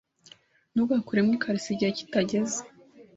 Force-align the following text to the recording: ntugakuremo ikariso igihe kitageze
ntugakuremo 0.73 1.31
ikariso 1.37 1.67
igihe 1.71 1.91
kitageze 1.97 2.59